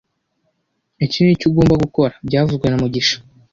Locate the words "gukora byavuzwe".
1.83-2.65